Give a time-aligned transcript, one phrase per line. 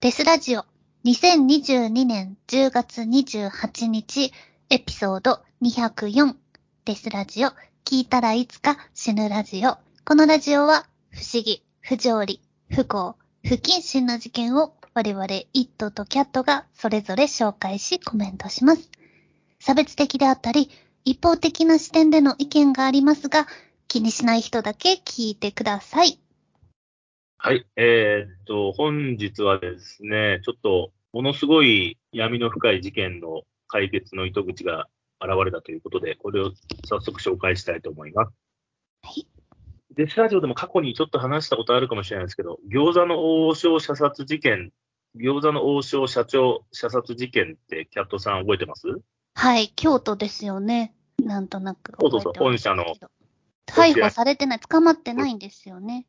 [0.00, 0.64] デスラジオ
[1.06, 4.32] 2022年10月28日
[4.70, 6.36] エピソード204
[6.84, 7.48] デスラジオ
[7.84, 9.76] 聞いたらいつか死ぬラジオ。
[10.04, 12.40] このラジオは不思議、不条理、
[12.70, 18.92] 不幸、不謹慎な事件を我々イットとキャットがそれぞれ紹介しコメントします。
[19.58, 20.70] 差別的であったり
[21.04, 23.48] 一方的な視点での意見がありますが
[23.88, 26.20] 気にしない人だけ聞いてください。
[27.40, 27.64] はい。
[27.76, 34.88] えーっと、本日はですね、ちょっと、ものすごい闇の深い事件の解決の糸口が
[35.20, 36.52] 現れたということで、これを
[36.84, 38.32] 早速紹介したいと思います。
[39.02, 39.26] はい。
[39.94, 44.72] デスラジオでも過去にちょっと話したことあるかもしれないですけど、餃子の王将射殺事件、
[45.16, 48.86] 餃子の王将社長射殺事件ってキャットさん覚えてます？
[49.34, 50.92] はい、京都ですよね。
[51.22, 52.32] なんとなくそうそうそう。
[52.36, 52.96] 本社の
[53.66, 56.06] 逮捕されてない、捕まってないんですよね。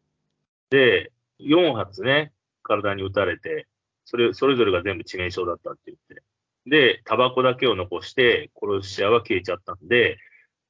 [0.72, 3.68] で、4発ね、体に撃たれて、
[4.06, 6.24] それ、それぞれが全部致命傷だったって言って。
[6.66, 10.18] で、タバコだけを残して、殺し屋は消えちゃったんで、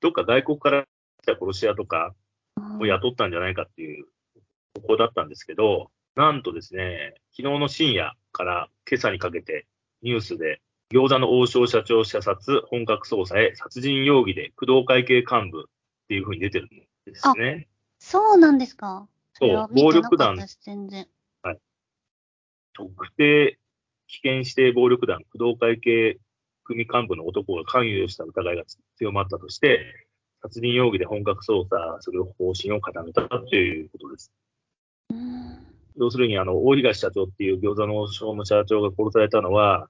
[0.02, 0.86] どっか外国から
[1.22, 2.14] 来た殺し屋とか
[2.80, 4.06] を雇ったんじゃないかっていう、
[4.76, 9.68] ここだったんですけど、なんとですね、昨日の深夜から今朝にかけて
[10.02, 15.64] ニュースで、餃子の王将社長射殺本格捜査へ殺人容疑で工藤会系幹部っ
[16.08, 16.70] ていう風に出てるん
[17.06, 17.68] ですね。
[18.00, 19.08] そうなんですか。
[19.40, 21.08] そう暴力団全然。
[22.74, 23.60] 特定
[24.08, 26.18] 危険指定暴力団工藤会系
[26.64, 28.64] 組幹部の男が関与した疑いが
[28.98, 30.08] 強まったとして、
[30.42, 34.32] 殺人容疑で本格捜査する方針を固めたということです。
[35.98, 39.90] 要するに、あの、大東社長っていう餃子の王将の社長が殺されたのは、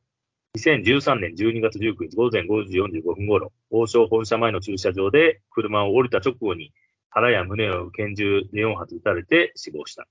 [0.58, 6.74] 2013年12月19日午前5時45分頃、王将本社前の駐車場で車を降りた直後に
[7.10, 10.08] 腹や胸を拳銃で4発撃たれて死亡した。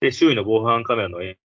[0.00, 1.38] で、周囲の防犯カメラの映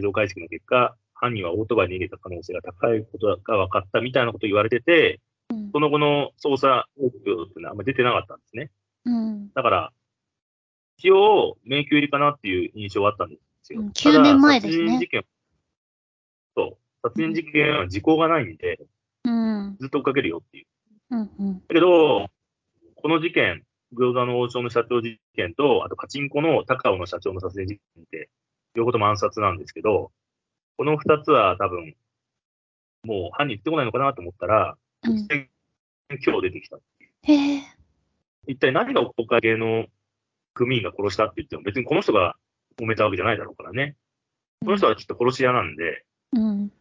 [0.00, 8.70] 像解析の結果、犯人はオートバイに逃げた可能性が高いことが分かったみたいなことを言われてて、うんその後の捜査報告っていうのはあんまり出てなかったんですね。
[9.04, 9.92] うんだから、
[10.98, 13.80] 一応、迷宮入りかなっていう印象はあったんですよ。
[13.80, 15.24] うんただ9年前ですね殺人事件、
[16.56, 17.08] そう。
[17.08, 18.80] 殺人事件は時効がないんで、
[19.24, 19.76] うん。
[19.80, 20.66] ずっと追っかけるよっていう。
[21.10, 21.30] うん。
[21.38, 21.54] うん。
[21.60, 22.28] だけど、
[22.96, 23.62] この事件、
[23.94, 28.30] 餃子の王将の社長事件と、あとパチンコの高尾の社長の殺人事件って、
[28.74, 30.12] 両方とも暗殺なんですけど、
[30.76, 31.94] この二つは多分、
[33.04, 35.26] もう犯人言ってこないのかなと思ったら、うん
[36.24, 36.78] 今日出てきた。
[37.24, 37.62] へえ。
[38.46, 39.84] 一体何がおかげの
[40.54, 42.36] 組員が殺したって言っても、別にこの人が
[42.80, 43.94] 揉めたわけじゃないだろうからね。
[44.64, 46.72] この人はきっと殺し屋なんで、うん。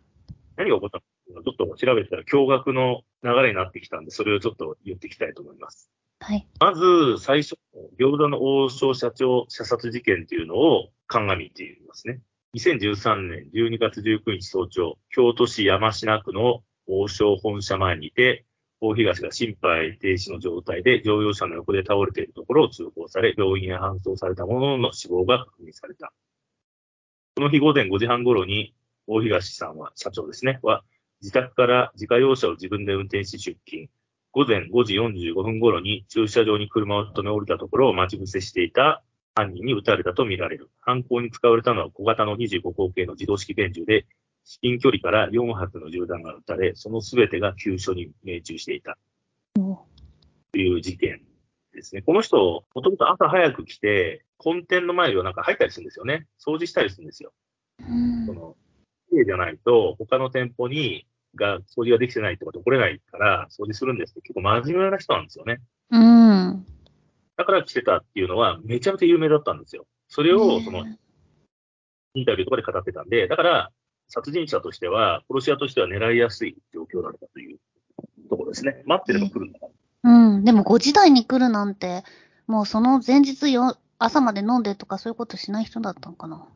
[0.55, 5.91] 何が起こったのか、ちょっと調べたら驚愕の流れになってきたんで、それをちょっと言っていきたいと思います。
[6.19, 6.47] はい。
[6.59, 7.57] まず、最初、
[7.99, 12.21] 餃子の王将社長射殺事件っていうのを鑑みていますね。
[12.55, 18.45] 2013年12月19日早朝、京都市山科区の王将本社前にて、
[18.79, 26.13] 大東が心肺停止の状態で乗用車の横で倒れているところを通報され、病院へ搬送されたものの死亡が確認された。
[27.35, 28.73] この日午前5時半頃に、
[29.07, 30.83] 大東さんは、社長ですね、は、
[31.21, 33.89] 自宅から自家用車を自分で運転し出勤。
[34.31, 39.01] 午前5時45分頃に駐車場に車を止め降りたところを待ち伏せしていた
[39.33, 40.69] 犯人に撃たれたとみられる。
[40.79, 44.05] 犯行に使われたのは小型の25口径の自動式拳銃で、
[44.43, 48.97] 至近距離から4発の銃弾が撃たれ、その全てが急所に命中していた
[49.59, 49.85] お
[50.51, 51.21] という事件
[51.73, 52.01] ですね。
[52.01, 56.27] この人、もともと朝早く来て、本店の前をなんか入ったりするんですよね。
[56.39, 57.33] 掃除したりするんですよ。
[57.79, 58.33] うんそ。
[58.33, 58.55] の、
[59.09, 65.59] 綺麗じゃないと、他の店舗に、が、掃除ができてないとか来れないから、掃除するんですって結構真面目な人なんですよね。
[65.91, 66.65] うん。
[67.37, 69.85] だから来てたっていうのは、めちゃめちゃ有名だったんですよ。
[70.09, 70.85] それを、その、
[72.15, 73.71] インタビューとかで語ってたんで、だから、
[74.09, 77.59] 殺人者としては、殺し屋としては狙いやすい状況だったという
[78.29, 78.81] ところですね。
[78.85, 79.67] 待ってれば来るんだか
[80.03, 80.11] ら。
[80.11, 80.43] うん。
[80.43, 82.03] でも5時台に来るなんて、
[82.47, 86.47] もうその前日よ、朝まで飲んでとかそういうことしない人だったのかな。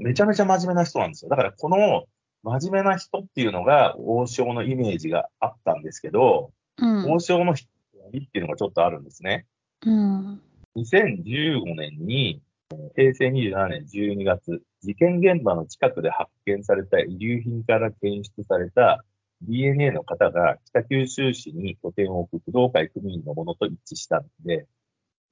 [0.00, 1.28] めちゃめちゃ真面目な人なんですよ。
[1.28, 2.04] だからこの
[2.42, 7.12] 真面目な人っていうのが王将のイメージがあったんですけど、うん。
[7.12, 7.68] 王将の人
[8.08, 9.46] っていうのがちょっとあるんですね。
[9.84, 10.40] うん。
[10.76, 12.54] 2015年に、えー
[12.96, 19.04] 平成27年12月、事件現場の近くで発見された遺留品から検出された
[19.42, 24.66] DNA の型が北九州市に拠点を置く工藤会組員のものと一致したので、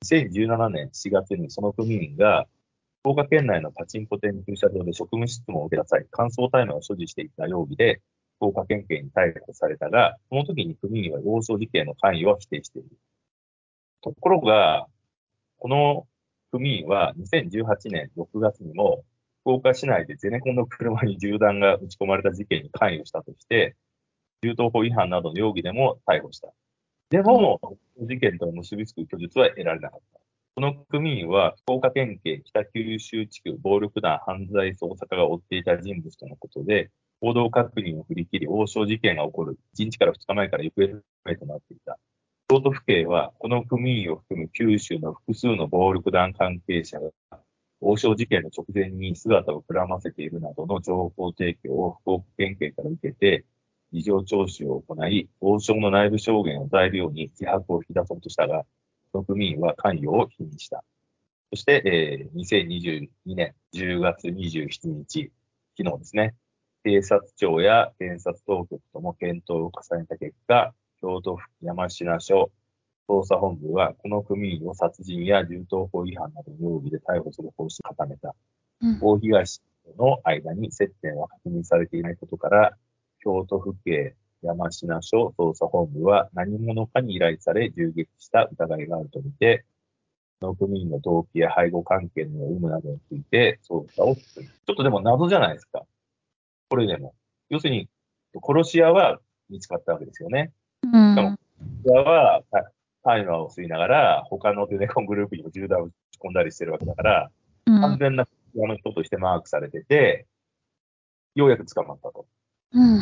[0.05, 2.47] 2017年4月にその組員が
[3.05, 8.01] 福岡県内のパチンコ店駐車場で職務質問を受けた際、乾燥大麻を所持していた容疑で、
[8.37, 12.89] 福岡県警に逮捕されたが、その時に組員は王将事件の関与を否定している。
[14.03, 14.87] ところが、
[15.59, 16.07] この
[16.53, 19.03] 組員は2018年6月にも、
[19.43, 23.75] 福岡市内でゼネコンの車に銃弾が撃ち込まれた事件に関与したとして、
[24.45, 26.53] 銃刀法違反などの容疑でも逮捕した。
[27.11, 27.61] でも、
[27.99, 30.22] 事件と結びつく供述は得られなかった。
[30.55, 36.91] この組員は、福岡県警北九州地区暴力団犯罪捜査課が追っていた人物とのことで、
[37.23, 41.99] 報道確認を振り切り、王将事件が起こる1日から2日前から行方不明となっていた。
[42.49, 47.09] 京都府警は、この組員を含む九州の複数の暴力団関係者が、
[47.81, 53.47] 王将事件の直前に姿をくらませているなどの情報提供を福岡県警から受けて、
[53.91, 58.67] 事情聴取を行い、王将の内部証言を材料に自白を引き出そうとしたが、
[59.21, 60.85] 組員は関与を否認した。
[61.51, 65.31] そして、えー2022年10月27日、
[65.77, 66.35] 昨日ですね、
[66.85, 72.51] 警察庁や検察当局とも検討を重ねた結果、京都府山科署
[73.09, 78.35] 捜査本部は、この組員を殺人や銃刀法違反などの容疑で逮捕する方針を固めた。
[78.81, 78.99] うん。
[79.01, 79.61] 大東
[79.99, 82.73] の間に接点は確認されていないことから、
[83.21, 89.65] 京都府警山科署捜査本部は何者かに依頼され銃撃した疑いがあるとみて、
[90.41, 94.49] この組員の動機や背後関係の有無などについて捜査を進める。
[94.67, 95.85] ちょっとでも謎じゃないですか。
[96.69, 97.15] これでも。
[97.49, 97.89] 要するに、
[98.43, 100.53] 殺し屋は見つかったわけですよね。
[100.83, 101.15] うん。
[101.15, 101.39] 殺し
[101.85, 102.73] 屋はた
[103.05, 107.31] 大麻を吸いながら、他のテレコングループにも銃弾を撃ち込んだりしてるわけだから、
[107.67, 107.81] うん。
[107.81, 110.27] 完全なあの人としてマークされてて、
[111.35, 112.27] ようやく捕まったと。
[112.73, 113.01] うん。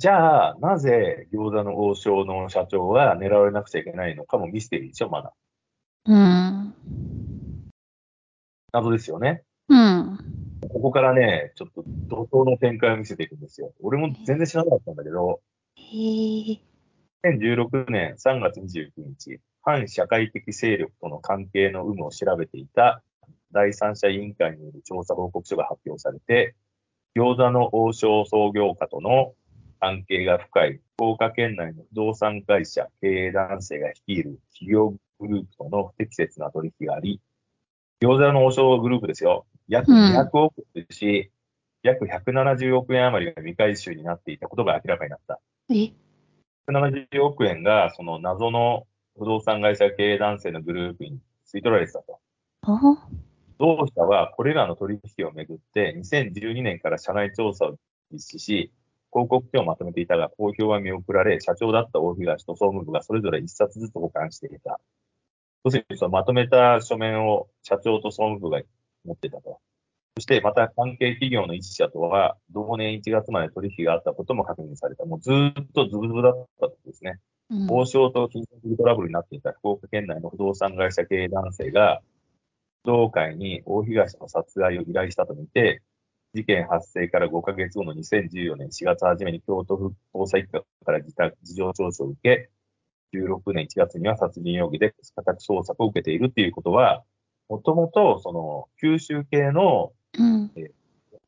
[0.00, 5.34] じゃあ、なぜ餃子の王将の社長は狙われなくちゃいけないのかもミステリーでしょ、まだ。
[6.06, 6.74] うん。
[8.72, 9.42] 謎ですよね。
[9.68, 10.18] うん。
[10.72, 13.74] ここからね、ちょっと怒涛の展開を見せていくんですよ。
[13.82, 15.42] 俺も全然知らなかったんだけど、
[15.76, 15.82] へ
[16.50, 16.60] え。
[17.22, 23.02] 2016年3月29日、反社会的勢力との関係の有無を調べていた
[23.52, 26.54] 第三者委員会による調査報告書が発表されて、
[27.14, 29.34] 餃子の王将創業家との
[29.80, 37.20] 関係が深い福岡県内の不動産会社経営男性が率いる企業グループとの不適切な取引があり、
[38.02, 39.46] 餃子の王将グループですよ。
[39.68, 41.30] 約うん200億ですし、
[41.82, 45.40] 約170億円余りが未回収になっていたことが明らかになった。
[45.70, 45.92] え
[46.68, 48.86] ？170億円が、その謎の
[49.18, 52.18] 不動産会社経営男性のグループに吸い取られてたと。
[52.62, 52.78] あ
[53.58, 57.76] 同社はこれらの取引をめぐって2012年から社内調査を
[58.10, 58.72] 実施し、
[59.12, 64.80] 広告書をまとめていたが、公表は見送られ、社長だった大東と総務部がそれぞれ一冊ずつ保管していた。
[65.64, 68.62] 要するにそのまとめた書面を社長と総務部が
[69.04, 69.58] 持っていたと。
[70.16, 75.04] そしてまた関係企業の一社とは同年1月まで取引があったことも確認された。
[75.04, 77.18] もうずーっとズブズブだったんですね。
[77.50, 77.66] うん。
[77.70, 82.00] 王将と金銭的トラブルになっていた福岡県内の不動産会社経営男性が、
[82.84, 85.82] 不動会に大東の殺害を依頼したとみて、
[86.34, 92.50] 事件発生から5ヶ月後の2014年4月初めに京都府捜査一課から自宅事情聴取を受け、
[93.12, 97.02] 16年1月には殺人容疑で家宅捜索を受けているっていうことは、
[97.48, 100.50] もともとその九州系のうん。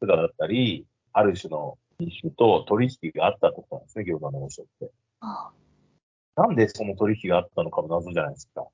[0.07, 4.91] 人だったり、ある種の民主と取引があったってことなんですね、餃子の王将って。
[5.21, 5.51] あ
[6.35, 8.67] なんでその取引があったのかも謎じゃないですか。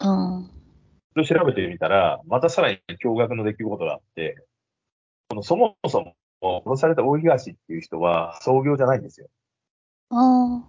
[0.00, 0.50] うん。
[1.24, 4.46] それを調べてみたら、またさらに驚愕の出来事があって、こ
[5.38, 6.14] のそもそも
[6.66, 9.28] 殺された大東っていう人は創業じゃないんですよ。
[10.10, 10.62] あ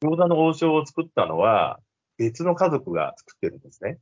[0.00, 1.78] 餃子の王将を作ったのは
[2.18, 3.98] 別の家族が作ってるんですね。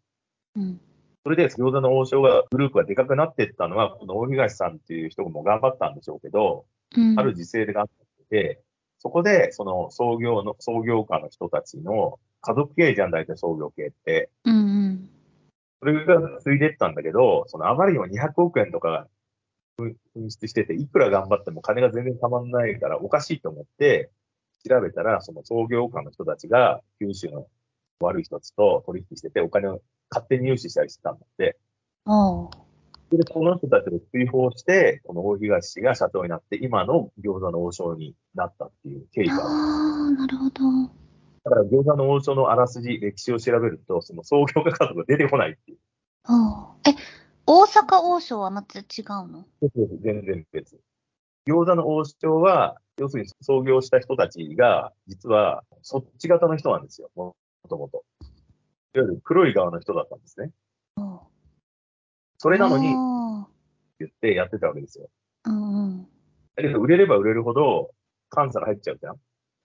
[0.57, 0.81] うん。
[1.23, 6.65] それで餃子の王将がグループがでかくなっていったのは、この大東さんっていう人も頑張ったんでしょうけど、
[6.97, 7.19] うん。
[7.19, 7.89] ある時勢で頑張っ
[8.31, 8.61] てて、
[8.99, 14.31] そこでその創業の、創業家の人たちの家族経営じゃん、大体創業系って。
[14.45, 15.11] うんうん。
[15.81, 19.07] それが継いでったんだけど、そのあまりにも200億円とか
[19.81, 24.11] 紛失してて、いくら頑張っても金が全然たまんないからおかしいと思って、
[24.69, 27.47] 調べたら、その創業家の人たちが九州の
[28.01, 31.57] 悪い人たちと取引してて、お金を勝手に融資したりしてたんだって。
[32.05, 32.71] ああ。
[33.11, 39.43] それで、この人たちを追放して、この大東氏が社長になって、今の餃子の王将になったっていう経緯がある。
[39.43, 41.01] ああ、なるほど。
[41.43, 45.79] だから餃子の王将のあらすじ、歴史を調べると、その創業家家族が出てこないっていう。
[46.25, 46.91] ああ。
[46.91, 46.95] え、
[47.47, 48.85] 大阪王将はまた違う
[49.29, 49.45] の？
[50.03, 50.81] 全然別。
[51.47, 57.35] 餃子の王将は、要するに創業した人たちが、実はそっち型の人なんですよ、も
[57.69, 58.05] ともと。
[58.95, 60.51] いわゆる黒い側の人だったんですね。
[60.97, 61.21] あ
[62.39, 63.49] それなのにあ
[63.99, 65.09] 言ってやってたわけですよ。
[65.45, 66.09] あうんうん。
[66.57, 67.91] だけど売れれば売れるほど、
[68.35, 69.17] 監査が入っちゃうじゃん。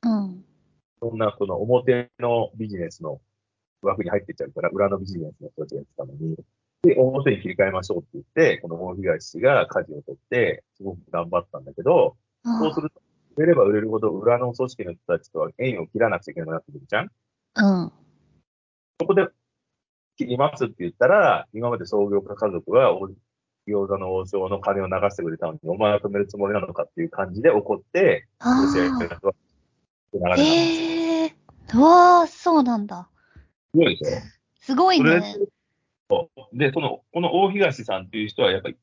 [0.03, 0.45] うん。
[0.99, 3.19] そんな、その表のビジネスの
[3.81, 6.37] 枠に入ってっちゃうから、裏のビジネスの人たちがやってたのに、
[6.85, 13.01] で、表に切り替えましょうって言って、この大東氏が舵を取って、すごく頑張ったんだけど、そうすると、
[13.35, 17.11] 売れれば売れるほど裏の組織の人たちとは縁を切らなくちゃいけなくなってくるじゃん
[17.55, 17.91] うん。
[19.01, 19.27] そこで
[20.17, 23.09] 切りますって言ったら、今まで創業家家族は、お
[23.67, 29.35] 餃子の王将の金を流してくれたのに、お前は止めるつもりなのかっていう感じで怒って、あロシアが流れたんですよ
[30.21, 30.37] あ。
[30.37, 31.79] ええー。
[31.79, 33.09] わあ、そうなんだ。
[33.73, 34.21] すごいで
[34.61, 35.35] すごいね。
[36.53, 38.77] で、その、この大東さんっていう人は、やっぱり、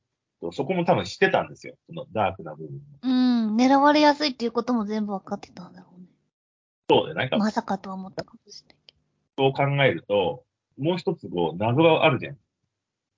[0.52, 1.75] そこも多分知ってたんですよ。
[1.87, 2.81] そのダークな部分。
[3.02, 3.09] う
[3.52, 3.57] ん。
[3.57, 6.07] 狙われやすいっていうことも全部わかってたんだろうね。
[6.91, 8.95] そうで、なんか、まさかとは思ったかもしれないけ
[9.38, 10.45] そう考えると、
[10.79, 12.37] もう一つ、こう、謎があるじゃん。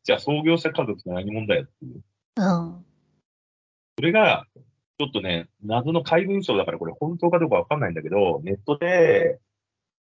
[0.02, 2.02] じゃあ、創業者家族って何問題やっていう。
[2.34, 2.42] ど。
[2.42, 2.84] うん。
[3.96, 4.46] それが、
[4.99, 9.40] ちょっとね、謎の怪文書だからこれ本当かどうかわかんないんだけど、ネットで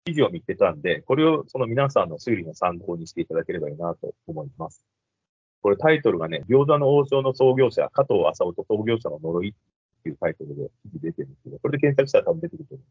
[0.08, 4.82] 記事を見てたんで、これをその皆さんの推理の参考にしていただければいいなと思います。
[5.60, 12.84] これタイトルがね、餃子の王将の創業者、加藤浅尾と創業者の呪いっていうタイトルで記事出てるんですけど、これで検索したら多分出てくると思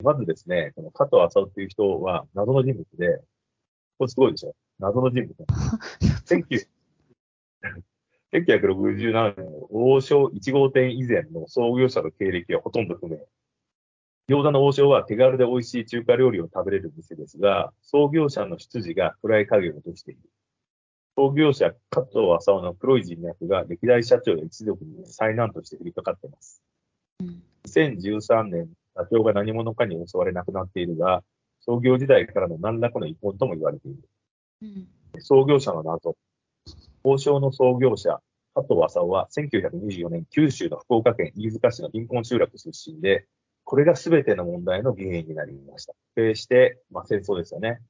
[0.00, 0.04] う。
[0.04, 3.20] まずですね、この加藤浅尾っていう人は謎の人物で、
[3.98, 5.36] これすごいでしょ謎の人物。
[6.24, 6.66] 19
[8.32, 13.18] 1967 年の王将1号店以前の創業者の経歴はほとんど不明。
[14.28, 20.20] 餃子の王将は手軽で美味しい中華料理を食べれる店ですが、創業者の出自が暗い影を落としている。
[21.16, 26.60] 創業者加藤浅尾の黒い人脈が歴代社長や一族に災難として降りかかっています。
[27.68, 31.22] 2013年、社長が何者かに襲われ亡くなっているが、
[31.60, 34.08] 創業時代からの何らかの遺恨とも言われている。
[34.62, 34.88] うん。
[35.20, 36.16] 創業者の謎。
[37.04, 38.20] 王将の創業者、
[38.54, 43.26] 加藤浅尾は1924年、九州の福岡県飯塚市の貧困集落出身で、
[43.66, 45.94] これが全ての問題の原因になりました。
[46.16, 47.80] そして、まあ、戦争ですよね。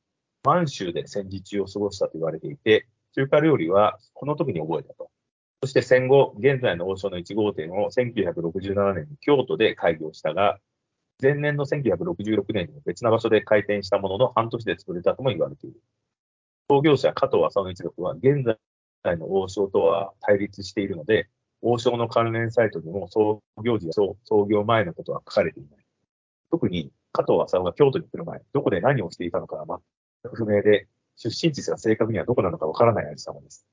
[0.43, 5.11] 満州で戦時中を過ごしたと言われていて、中華料理はこの時に覚えたと。
[5.63, 10.59] そして戦後、現在の王将の1号店を1967年に京都で開業したが、
[11.21, 15.81] 前年の1966年に別な場所で開店したものの半年で潰れたとも言われている。
[16.71, 18.43] 創業者加藤浅尾の一族は現
[19.05, 21.29] 在の王将とは対立しているので、
[21.63, 25.85] 王将の関連サイトにも創業時や創業前のことは書かれていない。
[26.51, 29.81] 特に加藤浅尾が京都に来る前、どこで何をしていたのかは
[30.23, 30.87] 全く不明で、
[31.17, 33.67] 出身地が正確にはどこなのかわからないありさまです。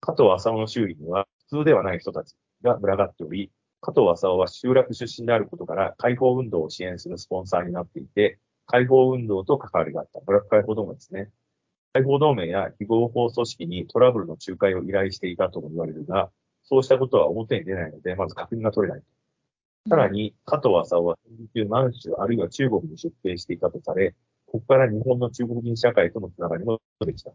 [0.00, 10.20] 加藤浅尾の周囲には普通ではない人たちが群がっており、加藤浅尾は集落出身であることから解放運動を支援するスポンサーになっていて、解放運動と関わりがあった。
[10.20, 11.30] ブラック解放同盟ですね。
[11.94, 16.30] 解放同盟や非合法組織にトラブルの仲介を依頼していたとも言われるが、
[16.72, 19.02] そうしたことは表に出ないので、まず確認が取れない。
[19.90, 24.14] さらに、加藤浅尾は戦時中満州あるいは中国に出兵していたとされ、
[24.46, 27.30] ここから日本の中国人社会とのつながりもできた。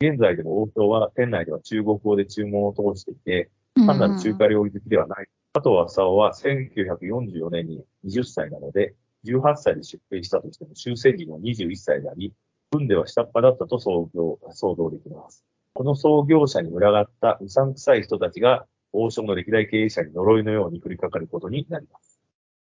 [0.00, 5.26] 現在でも王将は店内では中国語で注文を通していて、単なる中華料理好きではない。
[5.52, 8.94] 加藤浅尾は1944年に20歳なので、
[9.26, 12.32] 18歳で出兵したとしても終戦時の21歳であり、
[12.70, 15.44] 軍では下っ端だったと想像想像できます。
[15.76, 18.64] この創業者に群がったうさんくさい人たちが
[18.94, 22.18] 王将の歴代経営者に呪いのように降りかかることになります。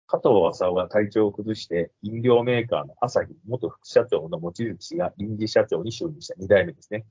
[0.06, 7.04] 加藤浅尾が体調を崩して飲料メーカーの朝日元副社長の望月氏が臨時社長に就任した2代目ですね。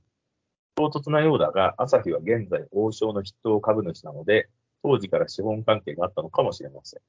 [0.73, 4.49] 唐突なようだが、朝日は現在王将の筆頭株主なので、
[4.81, 7.01] 当時から資本関係があったのかもしれません。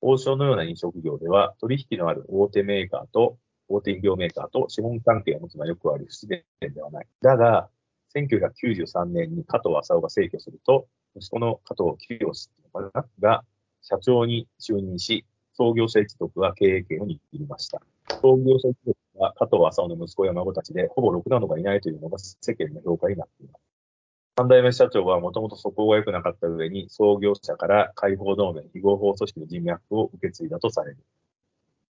[0.00, 3.38] 王将のような飲食業では、取引のある大手メーカーと、
[3.68, 6.42] 大手飲料メーカーと資本関係を持つのはよくあり不自然
[6.74, 7.06] ではない。
[7.22, 7.68] だが、
[8.14, 10.86] 1993年に加藤浅尾が逝去すると、
[11.16, 12.50] 息子の加藤清氏
[13.20, 13.44] が
[13.82, 15.24] 社長に就任し、
[15.54, 17.82] 創業者一族は経営権を握りました。
[18.20, 23.62] 創業者一族は加藤浅尾の息子や孫たちで、ほぼろくなのがいないというのが世間の評価になっています。
[24.36, 30.98] 三代目社長はもともと素行が良くなかった上に、創業者から解放同盟、非合法組織の人脈を受け継いだとされる。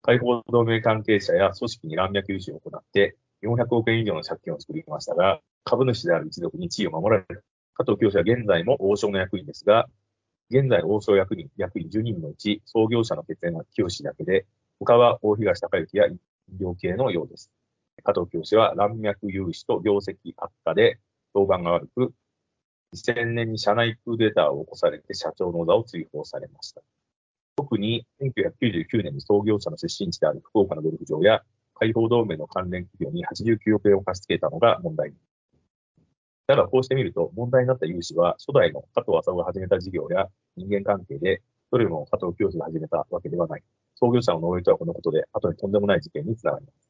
[0.02, 7.44] 解放同盟関係者や組織に乱脈融資を行って、400億円以上の借金を作りましたが、株主である一族に地位を守られる。
[7.74, 9.86] 加藤教授は現在も王将の役員ですが、
[10.48, 14.46] 現在王将役員、役員12人のうち、創業者の血縁は清だけで、
[14.78, 16.18] 他は大東隆之や医
[16.60, 17.50] 療系のようです。
[18.04, 21.00] 加藤教授は乱脈融資と業績悪化で
[21.34, 22.14] 評判が悪く、
[22.94, 26.82] 2000年に社内クーデターを起こされて社長の座を追放されました。
[27.56, 31.42] 特に1999年に創業者の出身地である福岡のゴルフ場や
[31.74, 35.16] 解放同盟の関連企業に89億円を貸し付けたのが問題に。
[36.46, 43.62] だがこうしてみると問題になった融資は初代の加藤浅尾が始めた事業や人間関係で、どれも加藤教授が始めたわけではない。
[43.96, 46.88] 創業者の呪いとはこのことで、後にとんでもない事件につながります。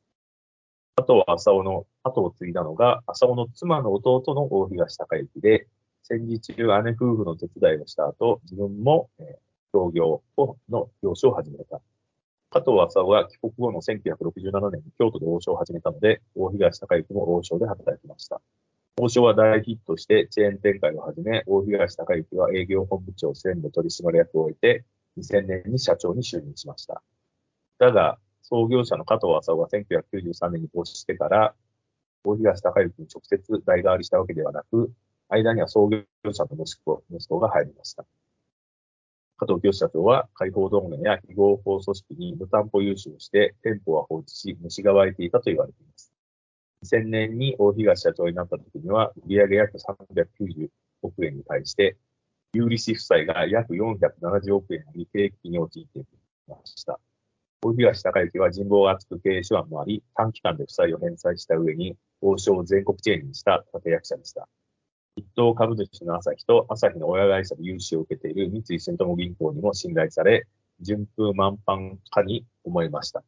[0.96, 5.66] 加藤浅尾の後を継いだのが、浅尾の妻の弟の大東隆之で、
[6.02, 9.46] 戦時中姉夫婦の手伝いをした後、自分も、えー
[9.76, 10.22] 創業
[10.70, 11.82] の業種を始めた。
[12.48, 18.40] 加藤浅尾が帰国後の1967年に京都で王将を始めたので、大東隆之も王将で働きました。
[18.98, 24.84] 王将は大ヒットしてチェーン展開を始め、大東隆之は営業本部長専務取締役を終えて、
[25.18, 27.02] 2000年に社長に就任しました。
[27.78, 31.54] だが、創業者の加藤浅尾が1993年に投資してから、
[32.24, 34.90] 大東隆之に直接代替わりしたわけではなく、
[35.28, 36.00] 間には創業
[36.32, 38.06] 者の息子息子が入りました。
[39.36, 46.15] 加藤清社長は解放同盟や非合法組織に無担保融資をして店舗は放置し、虫が湧いていたと言われています。
[46.84, 50.68] 2000年に大東社長になった時には、売上約390
[51.02, 51.96] 億円に対して、
[52.52, 56.04] 有利子負債が約470億円あり、経営危機に陥ってい
[56.48, 56.98] ました。
[57.62, 64.48] 大東隆之は人望が厚く経営手腕もあり、短期間で負債を返済した上に、王将を全国チェーンにした立役者でした。
[65.16, 70.46] 一等株主の朝日と朝日の親会社で融資を受けている三井住友銀行にも信頼され、
[70.80, 73.24] 順風満帆かに思いました。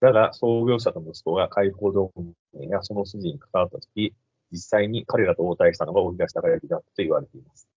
[0.00, 2.12] だが、創業者と息子が解放同
[2.54, 4.14] 盟やその筋に関わったとき、
[4.52, 7.68] 実際に彼らと応対したのが大東隆之だと言われています。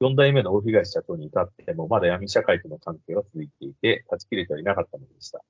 [0.00, 5.40] 四代目の大東社長に至っても、まだ闇社会との関係は続いていて、断ち切れてはいなかったのでした。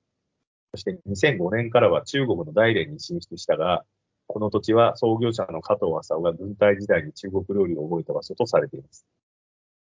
[0.71, 3.85] そして2005年からは中国の大連に進出したが、
[4.27, 9.05] この土地は創業者の加藤浅尾が軍隊時代に中国料理を覚えた場所とされています。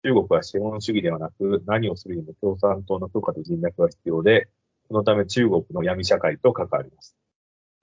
[0.04, 4.50] 中国は資本主義ではなく、何をするにも共産党の許可と人脈が必要で、
[4.88, 7.16] そのため中国の闇社会と関わります。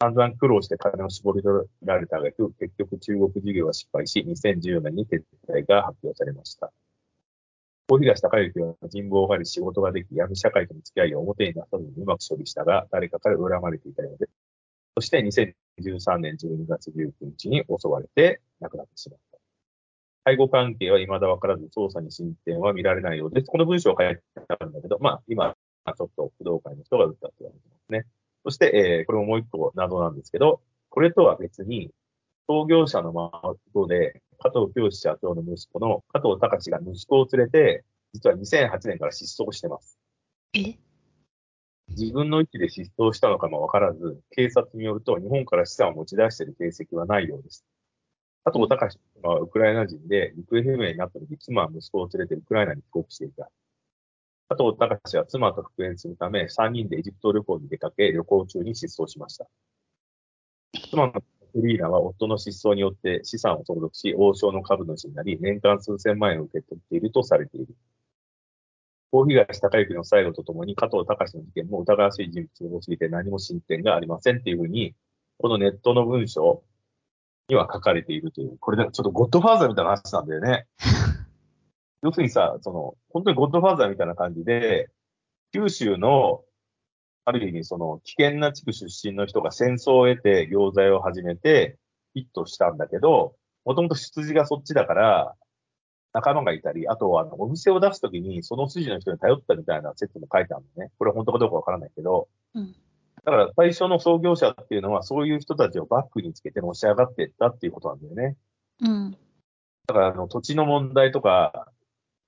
[0.02, 6.72] 散々苦労して金を絞り取られた挙句、結局中国事業は失敗し、2014年に撤退が発表されました。
[7.86, 14.32] 大東隆之は人望があり仕事ができ、闇社会との付き合いを表に出さずにうまく処理したが、誰かから恨まれていたようです。
[14.94, 19.38] そして2013年12月19日に襲われて亡くなってしまった。
[20.24, 23.48] 介護関係は未だ分からず、捜査に進展は見られないようです。
[23.48, 25.56] この文章を書いてあるんだけど、まあ今、
[25.92, 28.06] ちょっと不動会の人が打ったって言われてますね。
[28.44, 31.90] そして、えーこれももう一個謎なんですけど、これとは別に、
[32.48, 39.98] 創業者の孫で、加藤清社長の息子の加藤隆が息子を連れて、実は2008年から失踪してます。
[40.54, 40.76] え？
[41.90, 47.64] 自分の位置で失踪したのかもわからず、警察によると日本から資産を持ち出している形跡はないようです。
[48.44, 53.50] 加藤隆はウクライナ人で、行方不明になった時、妻は息子を連れてウクライナに帰国していた。
[54.50, 59.46] 加藤隆は妻と復縁するため、3人でエジプト旅行に出かけ、旅行中に失踪しました。
[60.90, 61.22] 妻のフ
[61.64, 67.68] リーナは夫の失踪によって資産を相続し、王将の株主になり、年間数千万円を受け取っているとされている。
[69.12, 74.96] 大東隆之の最後とともに加藤隆の事件も疑わしい人物が多すぎて何も進展がありませんっていうふうに、
[75.38, 76.64] このネットの文章
[77.48, 80.66] には書かれているという、これでちょっとゴッドファーザーみたいな話なんだよね。
[82.02, 84.88] 要するにさ、その、本当にゴッドファーザーみたいな感じで、
[85.52, 86.42] 九州の、
[87.24, 91.76] ある意味その危険な地区出身の人が戦争を得て行罪を始めて
[92.14, 93.34] ヒットしたんだけど、
[93.64, 95.34] もともと出自がそっちだから、
[96.12, 100.90] 仲間がいたり、あとはあのお店を出すときにその筋の人に頼ったみたいな説も書いてあるのね。
[100.98, 102.74] これは本当かどうかわからないけど、うん。
[103.24, 108.36] だから最初の創業者っていうのはそういう人たちをバックにつけてのし上がっていったっていうことなんだよね。
[108.80, 109.16] うん。
[109.86, 111.68] だからあの土地の問題とか、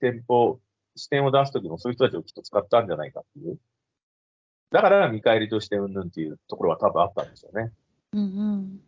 [0.03, 0.59] 店舗、
[0.97, 3.59] 支店を出すときもそういう人たちをきっと使ったんじゃないかっていう。
[4.73, 7.71] だから見返りとしてうんぬんっていうところは多分あったんですよね。
[8.12, 8.81] うんうん。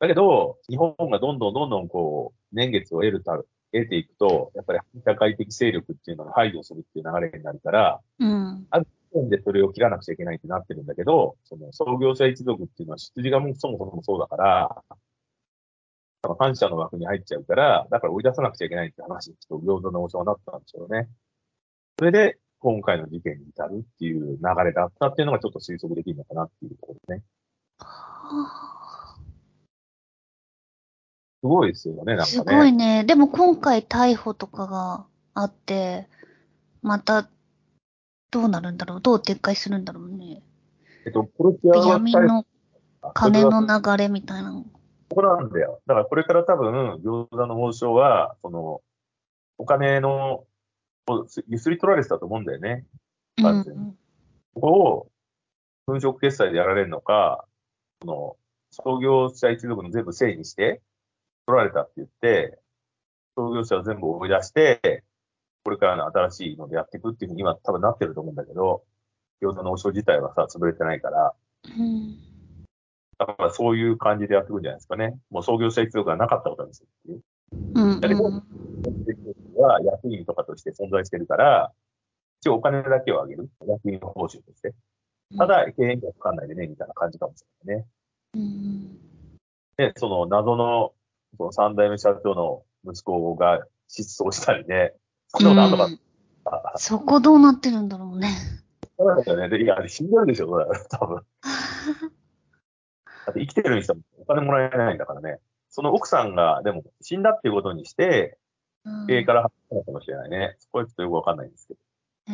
[0.00, 3.46] だけど、日本がどんどんどんどんこう、年月を得るた、得
[3.88, 8.66] ていくと、やっぱり社会的勢力っていうのを排除するっていう流れになるから、うん。
[9.28, 14.82] でそれを切らなくちゃいけないってなってるんだけど、その創業者一族っていうのは出自がもうそもそもそうだから、
[16.22, 21.08] あの反社の枠に入っちゃうから、だから追い出さなくちゃいけないって話にちょっと平等な王将になったんですよね。
[21.98, 27.22] それで、今回の事件に至るっていう流れだったっていうのがちょっと推測できるのかなっていうところですね。
[27.78, 29.16] は
[31.42, 32.20] すごいですよね、なんかね。
[32.22, 33.04] あすごいね。
[33.04, 36.06] でも今回逮捕とかがあって、
[36.82, 37.30] また、
[38.30, 39.00] どうなるんだろう？
[39.00, 40.42] どう撤回するんだろうね。
[41.06, 42.46] えっと、プロキアは闇の
[43.14, 44.66] 金の流れみたいなの。
[45.10, 45.82] ここなんだよ。
[45.86, 48.80] だからこれから多分、餃子の王将は、その、
[49.58, 50.46] お金の、
[51.08, 52.86] をゆすり取られてたと思うんだよね。
[53.38, 53.96] うん完全に
[54.54, 55.10] ここを、
[55.86, 57.44] 粉飾決済でやられるのか、
[58.00, 58.36] その、
[58.70, 60.80] 創業者一族の全部整にして、
[61.46, 62.60] 取られたって言って、
[63.36, 65.02] 創業者を全部追い出して、
[65.64, 68.84] これからの新しいのでやっていくっていうふうに今多分なってると思うんだけど、
[69.42, 71.34] 餃子の王将自体はさ、潰れてないから、
[71.76, 72.29] うん。
[73.20, 75.18] だからそういう感じでやっていくんじゃないですかね。
[75.30, 77.18] もう創業者一族がなかったことですよ。
[77.76, 78.00] うん、うん。
[78.00, 81.70] だけどは役員とかとして存在してるから、
[82.40, 83.50] 一応お金だけをあげる。
[83.68, 84.72] 役員報酬として。
[85.36, 87.86] ただ、経営にはかかんないでね、みたいな感じかもしれないね。
[88.36, 88.98] うん、
[89.76, 90.94] で、その謎の、
[91.36, 94.94] その三代目社長の息子が失踪したりね。
[95.28, 98.30] そんなことあんのかうんそこどうなってるんだろうね。
[98.98, 99.48] そうだよね。
[99.50, 100.48] でいや、死んでるでしょ、
[100.88, 101.22] 多分。
[103.30, 105.38] だって生きてる人もお金もらえないんだからね。
[105.68, 108.36] その奥さんが、でも死んだっていうことにして、
[108.84, 110.56] うん経営から発ったのかもしれないね。
[110.58, 111.80] そこはちょっとよくわかんないんですけど。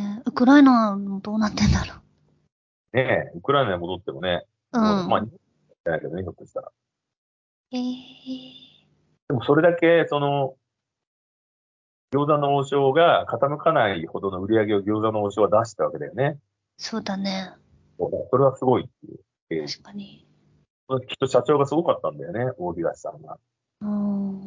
[0.01, 1.95] ねウクライナもどうなってんだろ
[2.93, 2.97] う。
[2.97, 4.81] ねえ、ウクライナに戻ってもね、うん。
[4.81, 6.71] まあ、日本じゃないけどね、ひょっとしたら。
[7.73, 7.81] えー、
[9.29, 10.55] でもそれだけ、その、
[12.13, 16.39] 餃子の王将が傾かないほどの売り上げを餃子の王将は出してたわけだよね。
[16.79, 17.51] そうだね。
[17.99, 18.89] それはすごいっ
[19.49, 19.67] ていう。
[19.67, 20.26] 確かに。
[21.09, 23.39] きっと社長がすごかったんだよね、大東さんが。
[23.83, 24.41] うん。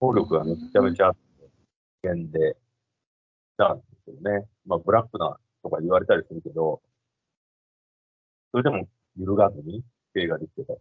[0.00, 1.20] 能力がめちゃめちゃあって、
[2.02, 2.56] 危険で、
[3.56, 4.46] なんですよね。
[4.66, 6.82] まあ、ブラックなとか言われたりするけど、
[8.50, 10.74] それでも揺るがずに経営ができてた。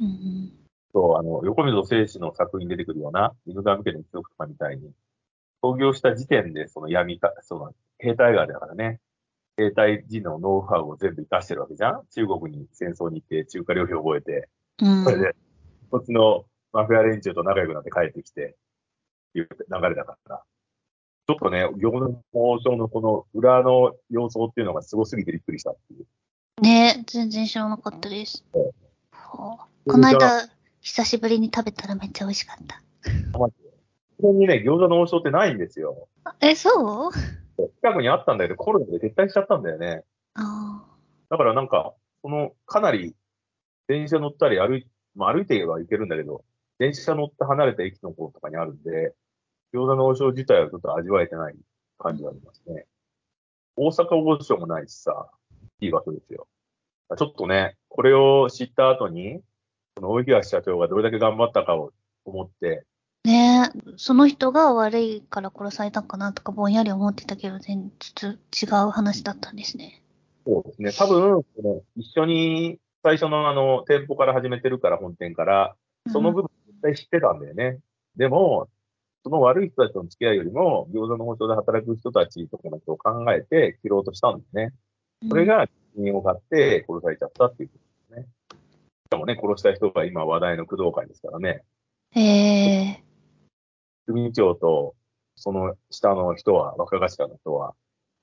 [0.00, 4.92] うんと、あの、横溝正史の作品に出てくるような、犬神家の一族とかみたいに、
[5.62, 9.00] 創業した時点でその闇か、その、兵隊側だからね、
[9.58, 12.02] 兵隊時のノウハウを全部活かしてるわけじゃん？
[12.14, 14.48] 中国に戦争に行って中華料理を覚えて、
[14.80, 15.04] うん。
[15.04, 15.34] それで、
[15.90, 18.56] こっちのマフィア連中と仲良くなって帰ってきて、
[19.34, 20.42] いう流れだから。
[21.26, 26.06] ちょっとね、餃子の王将のこの裏の様相っていうのがすごすぎてびっくりしたっていう。
[26.62, 28.44] ね全然知らなかったです。
[28.54, 28.62] うん
[29.12, 30.48] はあこの間、
[30.80, 32.80] 久しぶりに食べたらめっちゃ美味しかった。
[33.32, 33.50] こ
[34.20, 36.08] こにね、餃子の王将ってないんですよ。
[36.40, 37.47] え、そう？
[37.80, 40.04] 近くにあったんだけど、コロナで撤退しちゃったんだよね。
[40.34, 40.84] あ
[41.30, 43.14] だからなんか、その、かなり、
[43.88, 46.44] 電車乗ったり歩い、まあ歩いてはいけるんだけど、
[46.78, 49.14] 電車乗って離れた駅の方とかにあるんで、
[49.74, 51.56] 餃子の王将自体はちょっと味わえてない
[51.98, 52.86] 感じがありますね。
[53.76, 55.30] 大阪王将もないしさ、
[55.80, 56.46] いい場所ですよ。
[57.16, 59.40] ちょっとね、これを知った後に、
[59.96, 61.92] その大東社長がどれだけ頑張ったかを
[62.24, 62.97] 思って、あ。
[63.96, 70.02] その人が悪いから殺されたかなとかぼんやり思ってたけど、全然違う話だったんですね。
[70.46, 70.92] そうですね。
[70.92, 75.76] 多分、この一緒に最初のあの、店舗から始めてるから、本店から、
[76.10, 77.78] その部分絶対知ってたんだよね。
[78.16, 78.68] でも、
[79.24, 84.72] その悪い人たちとの付き合いよりも、餃子の包丁で働く人たちとかのことを考えて切ろうとしたんですね。
[85.22, 88.28] うんそれ、が、責任を買って殺されちゃったっていうことですね。
[89.06, 91.62] しかもね、殺した人が今話題の工藤会ですからね。
[92.14, 93.07] ええ
[94.08, 94.94] 組長と、
[95.36, 97.74] その下の人は、若頭の人は、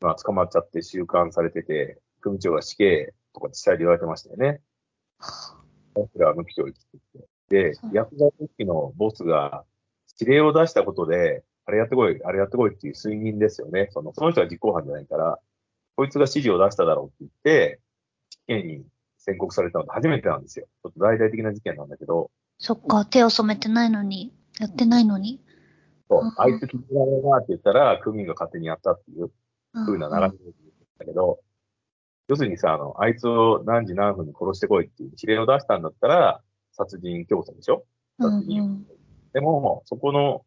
[0.02, 4.62] まあ、捕まっちゃって収監されてて、組長が死刑とか実際で言われてましたよね。
[5.20, 7.68] それは無期懲役って言って。
[7.70, 9.64] でそう、ヤクザ組織のボスが
[10.20, 13.90] 指令を出したことで、あれやってこい、あれやってこいっていう推認ですよね。
[13.92, 15.40] その、その人は実行犯じゃないから、
[15.96, 17.80] こいつが指示を出しただろうって言って、
[18.32, 18.86] 死刑に
[19.20, 20.66] 宣告されたの初めてなんですよ。
[20.84, 25.42] ちょっと大々的な事件なんだけど、そっか、手を染めてないのに、やってないのに。
[26.10, 26.22] そう。
[26.22, 29.32] うんあいつ気に入らないなって言ったら、区民が勝手にやったっていう
[29.74, 30.54] 風な流れで言っ
[31.00, 31.40] たけど、
[32.28, 36.42] 要するにさ、あの、あいつを何時何分に殺してこいっていう指令を出したんだったら、
[36.72, 37.86] 殺人教唆でしょ？
[38.20, 38.86] うんうん。
[39.34, 40.44] でも、そこの、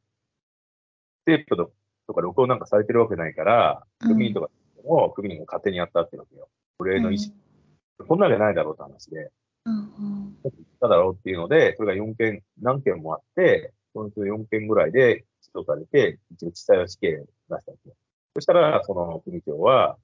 [1.25, 1.73] テープと
[2.07, 4.51] とか録音なんかされてるわけないから、うん区民とか
[4.85, 6.49] も区民が勝手にやったってわけよ。
[6.79, 9.31] これの意思、こんなわけないだろうって話で、
[9.67, 10.39] うんうん。
[10.43, 17.95] 言っただろうっていうので、それが4件、何件もあって、そのうちの4件ぐらいで起訴されて、一応地裁は死刑を出したんですよ。
[18.35, 19.97] そしたら、その組長は、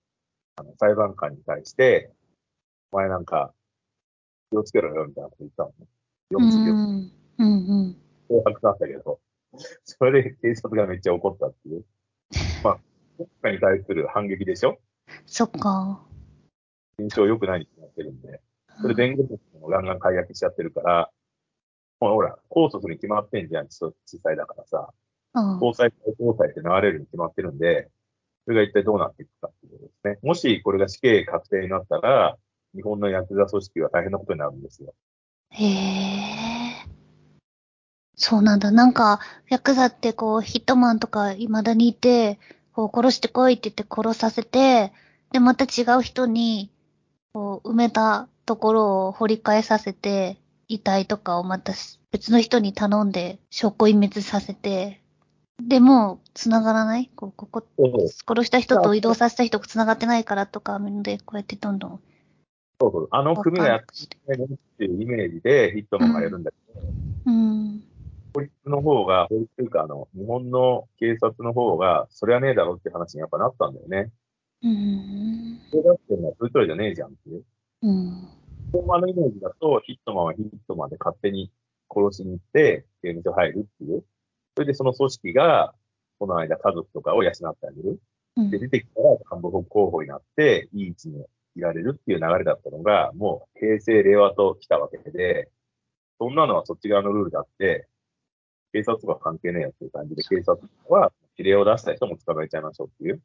[0.57, 2.11] あの、裁判官に対して、
[2.93, 3.53] お前なんか、
[4.51, 5.75] 気をつけろよ、みたいなこと言ったのね。
[6.31, 6.75] う読みつけよ。
[6.75, 7.97] んうんうん。
[8.31, 9.21] 脅迫なんだけど、
[9.85, 11.85] それで警察がめっちゃ怒ったっていう。
[12.63, 12.81] まあ、
[13.17, 14.79] 国家に対する反撃でしょ？
[15.27, 16.05] そっか。
[16.99, 18.41] 印象良くないに決まってるんで。
[18.81, 21.11] それ弁護士もガンガン解約しちゃってるから、
[22.01, 23.79] もうほら、控訴するに決まってんじゃん、地
[24.23, 24.93] 裁だからさ。
[25.35, 25.61] うん。
[25.61, 27.91] 高裁、高裁って流れるに決まってるんで、
[28.45, 30.19] それが一体どうなっていくかっていうことですね。
[30.23, 32.37] もしこれが死刑確定になったら、
[32.75, 34.95] 日本のヤクザ組織は大変なことになるんですよ。
[35.51, 36.25] へえ。
[38.17, 38.71] そうなんだ。
[38.71, 42.39] なんか、ヤクザってこう、ヒットマンとか未だにいて、
[42.73, 44.93] こう、殺してこいって言って殺させて、
[45.33, 46.71] で、また違う人に、
[47.33, 51.73] こう、埋めたところを掘り返させて、遺体とかをまた
[52.11, 55.04] 別の人に頼んで、証拠隠滅させて、
[55.63, 57.09] でも、繋がらない？
[57.15, 57.65] こう、ここ、
[58.27, 62.01] 殺した人と移動させた人が繋がってないからとか、で、こうやってどんどん
[62.81, 63.09] そうそう。
[63.13, 66.81] あの組がやってるっていうイメージでヒットマンがやるんだけど、
[67.27, 67.85] うん。
[68.35, 74.11] 法律の方が、法律というか、あの、日本の警察の方が、それはねえだろって話にやっぱなったんだよね。
[74.63, 75.61] うん。
[75.71, 77.45] それだってのは、それぞれじゃねえじゃんっていう。
[77.83, 78.29] うん。
[78.73, 81.53] 本場のイメージだと、ヒットマンはヒットマンで勝手に
[81.89, 84.05] 殺しに行って、刑務所入るっていう。
[84.55, 85.75] それでその組織が、
[86.19, 88.01] この間家族とかを養ってあげる。
[88.37, 91.25] うんで、出てきたら幹部候補になって、いい位置に
[91.57, 95.49] いられるっていう流れだったのが、もう平成、令和と来たわけで、
[96.19, 97.87] そんなのはそっち側のルールだって、
[98.73, 103.23] 警察とか関係ねえよっていう感じで、警察は指令を出した人も捕まえちゃいましょうっていう。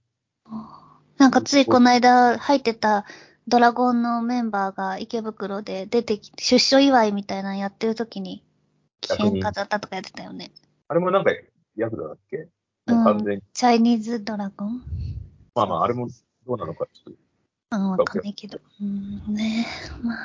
[1.18, 3.06] なんかついこの間入ってた
[3.48, 8.44] ドラゴンのメンバーが池袋で出てきて、出所祝いみたいなのやってる時に、
[9.02, 10.52] 危険飾ったとかやってたよね。
[10.91, 11.32] あれもなんか、
[11.75, 12.47] ヤクザだっけ？
[12.91, 14.82] もう完全に、チャイニーズドラゴン？
[15.54, 16.08] まあまあ、あれも
[16.47, 17.19] どうなのかちょっと
[17.71, 18.60] うん、わかんないけど。
[18.82, 19.67] うん、ね
[20.02, 20.17] まあ、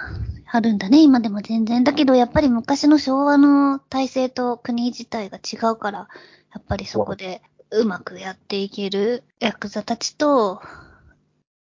[0.52, 1.84] あるんだね、今でも全然。
[1.84, 6.08] だけど、やっぱり昔の昭和の体制と国自体が違うから、
[6.54, 10.62] やっぱりそこでうまくやっていけるヤクザたちと、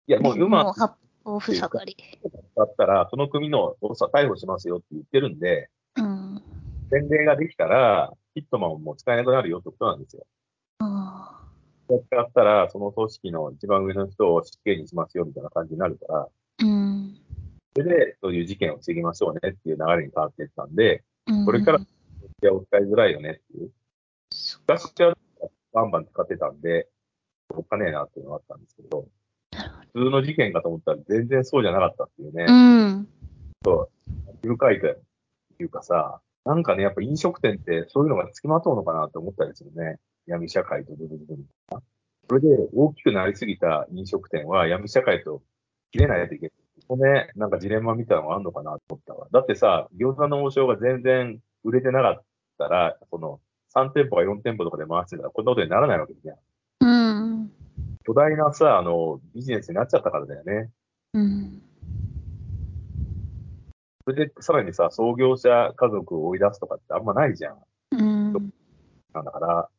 [0.08, 1.96] いや、もうねうまく八方塞がり。
[2.58, 6.44] だったら、その組の逮捕しますよって言ってるんで、うん。
[6.92, 10.26] 前例ができたら、ヒットマンも使えなくなるよってことなんですよ。
[10.80, 11.48] あ
[11.88, 17.18] 使ったら、その組織の一番上の人を死刑にしますよみたいな感じになるから、ーうん。
[17.76, 21.86] それで、そういう事件を防ぎましょうねっていう流れに変わっていったんで、うんこれからい
[22.42, 23.72] や、お使いづらいよねっていう。
[24.68, 25.16] 昔は
[25.74, 26.88] バンバン使ってたんで、
[27.54, 29.08] おっかねえなっていうのがあったんですけど、
[29.94, 32.46] 普通の事件かと思ったら全然そうじゃなかったっていうね。
[32.48, 33.08] うん。
[34.44, 40.00] 深いというかさ、なんかね、やっぱ飲食店ってそういうのが付きまとうのかなって思ったりするね。
[40.26, 41.44] 闇社会とブブブブブ
[42.30, 45.42] それで大きくなりすぎた飲食店は闇社会と
[45.92, 46.52] 切れないといけない。
[46.88, 49.28] ここね、なんかジレンマみたいなのがあるのかなと思ったわ。
[49.32, 52.24] だってさ、餃子の王将が全然売れてなかっ
[52.58, 53.40] たら、その
[53.76, 56.38] 3店舗か4店舗とかで回してたらこんなことにならないわけじゃん。
[56.82, 57.52] うん。
[58.06, 60.70] 巨大なさ、あの、ビジネスになっちゃったからだよね。
[61.14, 61.62] うん。
[64.10, 67.58] それでさらにさ、創業者家族を追い出すとかってあんまないじゃん。
[67.92, 68.34] うん。
[69.14, 69.70] なんだから、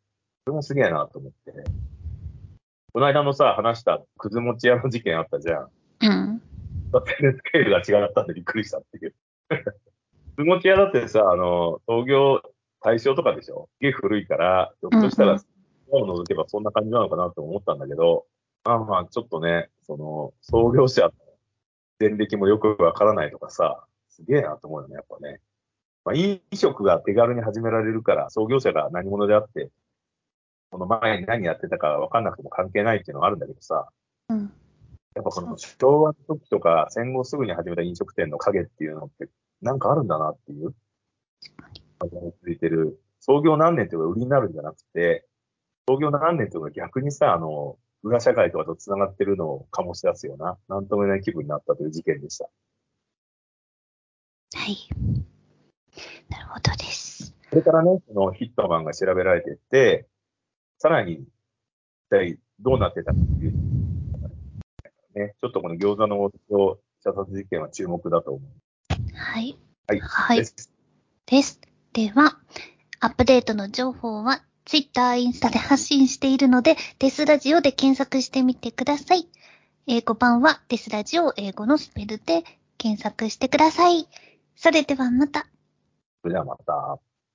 [0.45, 1.53] それもすげえなと思って。
[2.93, 5.69] この間のさ、話したくず餅屋の事件あったじゃん。
[6.03, 6.43] うん。
[6.93, 9.15] だってスケールが違ったんでびっくりしたっていう。
[9.49, 9.65] く
[10.39, 12.41] ず餅屋だってさ、あの、創業
[12.83, 13.69] 大正とかでしょ？
[13.79, 15.41] すげえ古いから、ひょっとしたら、うんう
[15.91, 18.27] 除けばそんな感じなのかなと思ったんだけど、
[18.63, 21.13] まあまあ、ちょっとね、その、創業者の
[21.99, 23.85] 前歴もよくわからないとかさ、
[24.25, 25.41] すげえなと思うよね、やっぱね。
[26.05, 29.71] まあ、飲食が手軽に始められるから、創業者が何者であって、
[30.71, 33.89] この前に何やってたかわかんなくても関係ないっていうのがあるんだけどさ、
[34.29, 34.53] うん。
[35.15, 39.29] やっぱこの昭和の時とか戦後すぐに始めた飲食店の影っていうのって
[39.61, 40.75] なんかあるんだなっていう。
[42.43, 43.01] ついてる。
[43.19, 45.27] 創業何年っていうのが売りになるんじゃなくて、
[45.89, 52.49] 創業何年っていうのが逆にさ、あの、裏社会とかと繋がってるのを醸し出すような、なんとも言えない気分になったという事件でした。
[54.55, 54.77] はい。
[56.29, 57.35] なるほどです。
[57.51, 60.07] それからね、そのヒットマンが調べられていって、
[60.79, 61.29] さらに、一
[62.11, 63.55] 体どうなってたかっていう、
[65.15, 69.17] ね、ちょっとこの餃子の王将射殺事件は注目だと思う。
[69.17, 69.57] はい。
[69.87, 70.01] はい。
[70.01, 70.71] はいです
[71.27, 71.61] です。
[71.93, 72.39] では、
[72.99, 79.29] アップデートの情報は Twitter、インスタで発信しているので、デスラジオで検索してみてください。
[79.87, 82.45] 英語版はデスラジオ英語のスペルで
[82.79, 84.09] 検索してください。
[84.63, 85.47] それではまた。
[86.23, 87.10] それではまた。